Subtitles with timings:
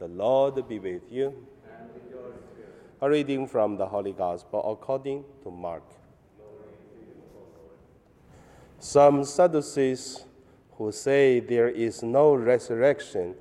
[0.00, 1.46] The Lord be with you.
[3.02, 5.82] A reading from the Holy Gospel according to Mark.
[8.78, 10.24] Some Sadducees
[10.78, 13.34] who say there is no resurrection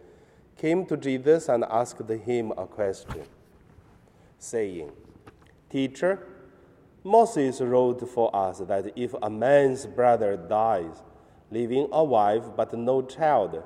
[0.57, 3.23] came to Jesus and asked him a question,
[4.37, 4.91] saying,
[5.69, 6.27] Teacher,
[7.05, 11.03] Moses wrote for us that if a man's brother dies,
[11.51, 13.63] leaving a wife but no child,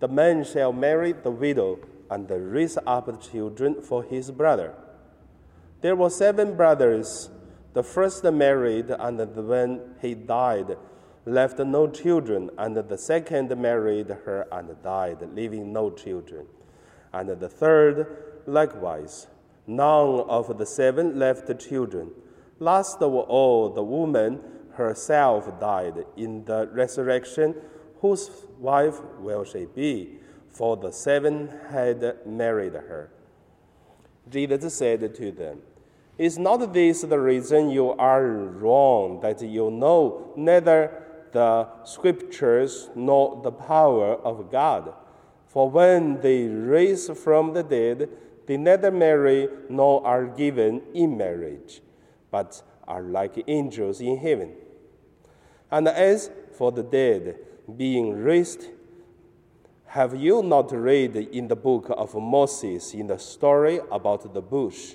[0.00, 1.78] the man shall marry the widow
[2.14, 4.72] and raise up children for his brother.
[5.80, 7.28] There were seven brothers.
[7.72, 10.76] The first married, and when he died,
[11.26, 16.46] left no children, and the second married her and died, leaving no children.
[17.12, 18.06] And the third
[18.46, 19.26] likewise.
[19.66, 22.12] None of the seven left children.
[22.60, 24.40] Last of all, the woman
[24.74, 26.04] herself died.
[26.16, 27.56] In the resurrection,
[28.00, 30.20] whose wife will she be?
[30.54, 33.10] For the seven had married her.
[34.30, 35.58] Jesus said to them,
[36.16, 41.02] Is not this the reason you are wrong, that you know neither
[41.32, 44.94] the scriptures nor the power of God.
[45.48, 48.08] For when they rise from the dead,
[48.46, 51.80] they neither marry nor are given in marriage,
[52.30, 54.52] but are like angels in heaven.
[55.70, 57.38] And as for the dead
[57.76, 58.68] being raised,
[59.94, 64.94] have you not read in the book of Moses in the story about the bush?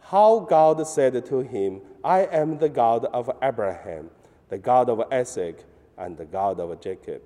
[0.00, 4.10] How God said to him, I am the God of Abraham
[4.52, 5.64] the God of Isaac,
[5.96, 7.22] and the God of Jacob.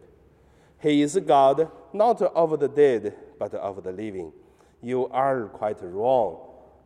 [0.79, 4.33] He is God not of the dead, but of the living.
[4.81, 6.39] You are quite wrong.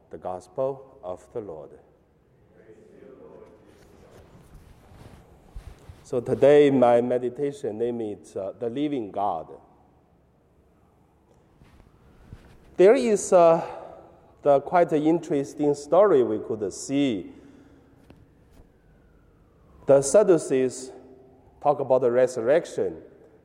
[0.09, 1.69] The Gospel of the Lord.
[6.05, 9.47] So today, my meditation name is uh, The Living God.
[12.81, 13.63] There is uh,
[14.41, 17.31] the quite interesting story we could see
[19.85, 20.91] the Sadducees
[21.63, 22.97] talk about the resurrection,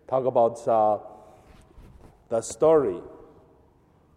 [0.07, 0.99] talk about uh,
[2.29, 3.01] the story.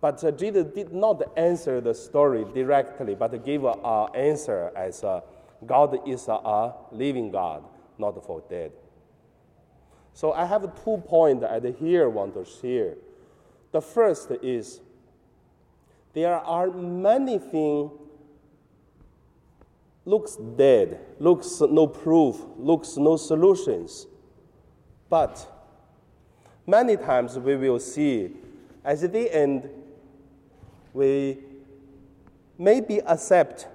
[0.01, 5.23] But uh, Jesus did not answer the story directly, but gave an answer as uh,
[5.67, 7.65] God is a living God,
[7.99, 8.71] not for dead.
[10.15, 12.95] So I have two points I here want to share.
[13.73, 14.81] The first is
[16.19, 17.93] there are many things
[20.05, 24.07] looks dead, looks no proof, looks no solutions.
[25.09, 25.47] But
[26.67, 28.33] many times we will see
[28.85, 29.69] as at the end,
[30.93, 31.39] we
[32.59, 33.69] maybe accept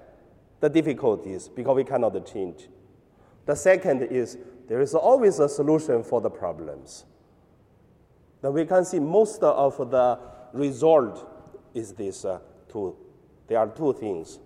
[0.60, 2.68] the difficulties because we cannot change.
[3.46, 4.36] The second is
[4.68, 7.06] there is always a solution for the problems.
[8.42, 10.18] Then we can see most of the
[10.52, 11.33] result
[11.74, 12.38] is this uh,
[12.70, 12.96] two.
[13.46, 14.38] There are two things.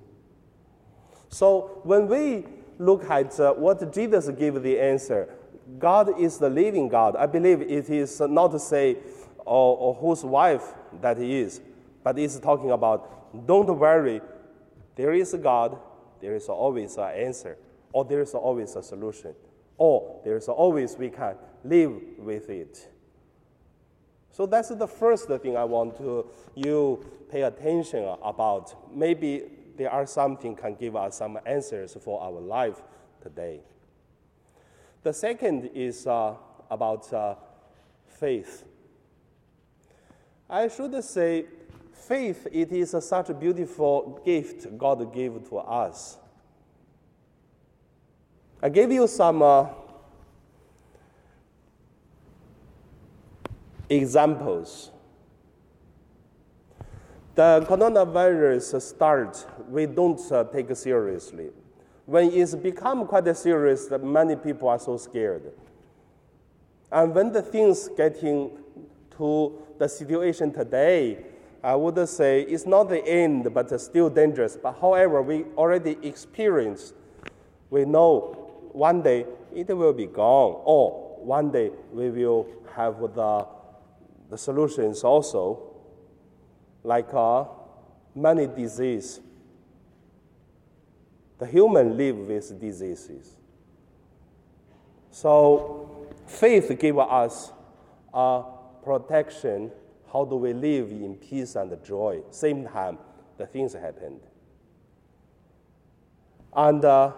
[1.28, 2.46] So when we
[2.78, 5.28] look at uh, what Jesus gave the answer,
[5.78, 7.16] God is the living God.
[7.16, 8.96] I believe it is not to say
[9.38, 11.60] or, or whose wife that he is,
[12.02, 14.20] but it's talking about don't worry,
[14.96, 15.78] there is a God,
[16.20, 17.58] there is always an answer,
[17.92, 19.34] or there is always a solution,
[19.76, 22.88] or there is always we can live with it.
[24.30, 28.94] So that's the first thing I want to you pay attention about.
[28.94, 29.44] Maybe
[29.76, 32.82] there are something can give us some answers for our life
[33.22, 33.60] today.
[35.02, 36.34] The second is uh,
[36.70, 37.34] about uh,
[38.06, 38.64] faith.
[40.50, 41.46] I should say,
[41.92, 46.16] faith it is such a beautiful gift God gave to us.
[48.60, 49.42] I gave you some
[53.88, 54.90] examples
[57.38, 61.50] the coronavirus start, we don't uh, take seriously.
[62.04, 65.52] When it's become quite serious, many people are so scared.
[66.90, 68.58] And when the things getting
[69.18, 71.26] to the situation today,
[71.62, 74.58] I would say it's not the end, but still dangerous.
[74.60, 76.94] But however, we already experienced,
[77.70, 83.46] we know one day it will be gone, or one day we will have the,
[84.30, 85.74] the solutions also
[86.84, 87.44] like uh,
[88.14, 89.20] many diseases.
[91.38, 93.36] The human live with diseases.
[95.10, 97.52] So faith gives us
[98.12, 98.42] a
[98.82, 99.70] protection.
[100.12, 102.22] How do we live in peace and joy?
[102.30, 102.98] Same time,
[103.36, 104.20] the things happened.
[106.52, 107.12] And uh,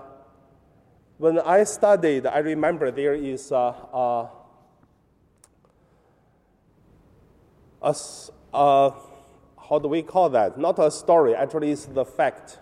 [1.19, 4.31] when I studied, I remember there is a, a,
[7.83, 7.95] a,
[8.53, 8.93] a
[9.69, 10.59] how do we call that?
[10.59, 12.59] Not a story, actually, it's the fact.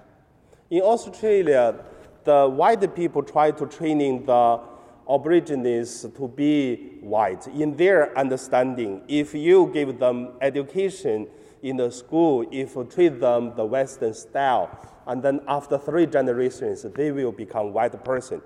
[0.70, 1.76] In Australia,
[2.25, 4.61] the white people try to training the
[5.09, 7.47] Aborigines to be white.
[7.47, 11.26] In their understanding, if you give them education
[11.62, 14.69] in the school, if you treat them the Western style,
[15.06, 18.43] and then after three generations, they will become white person.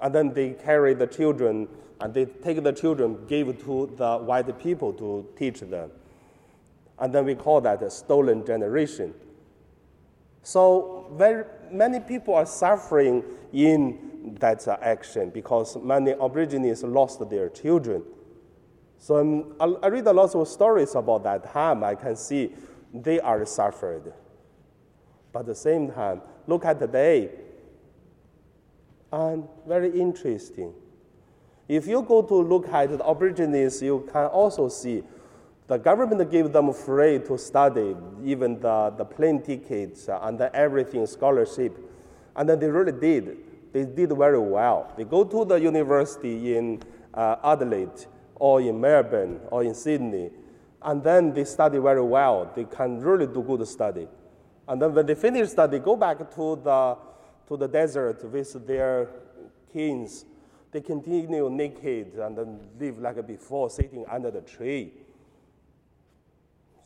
[0.00, 1.68] And then they carry the children
[2.00, 5.90] and they take the children, give to the white people to teach them.
[6.98, 9.14] And then we call that a stolen generation.
[10.42, 18.02] So very many people are suffering in that action because many Aborigines lost their children.
[18.98, 21.82] So um, I read a lot of stories about that time.
[21.82, 22.52] I can see
[22.92, 24.12] they are suffered.
[25.32, 27.30] But at the same time, look at today.
[29.12, 30.72] And very interesting.
[31.68, 35.02] If you go to look at the Aborigines, you can also see
[35.66, 41.78] the government gave them free to study, even the, the plane tickets and everything, scholarship.
[42.34, 43.36] And then they really did.
[43.72, 44.92] They did very well.
[44.96, 46.82] They go to the university in
[47.14, 50.30] uh, Adelaide or in Melbourne or in Sydney,
[50.82, 52.50] and then they study very well.
[52.56, 54.08] They can really do good study.
[54.66, 56.96] And then when they finish study, go back to the,
[57.50, 59.08] to the desert with their
[59.72, 60.24] kings.
[60.70, 64.92] They continue naked and then live like before, sitting under the tree.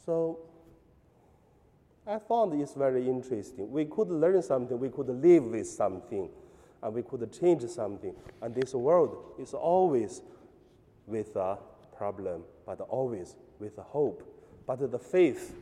[0.06, 0.38] So
[2.06, 3.70] I found it's very interesting.
[3.70, 6.30] We could learn something, we could live with something,
[6.82, 8.14] and we could change something.
[8.40, 10.22] And this world is always
[11.06, 11.58] with a
[11.94, 14.22] problem, but always with a hope.
[14.66, 15.54] But the faith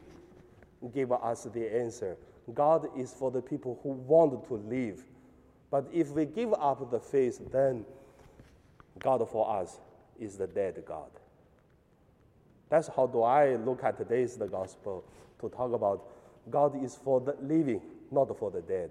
[0.95, 2.17] gave us the answer.
[2.55, 5.05] God is for the people who want to live.
[5.71, 7.85] But if we give up the faith, then
[8.99, 9.79] God for us
[10.21, 11.11] is the dead God.
[12.69, 15.05] That's how do I look at today's the gospel
[15.41, 16.09] to talk about
[16.51, 17.81] God is for the living,
[18.11, 18.91] not for the dead.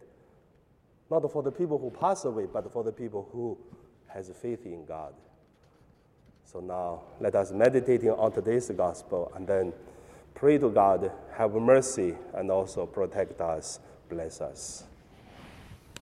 [1.09, 3.57] Not for the people who pass away, but for the people who
[4.07, 5.13] has faith in God.
[6.45, 9.73] So now let us meditate on today's gospel and then
[10.33, 13.79] pray to God, have mercy and also protect us,
[14.09, 14.83] bless us.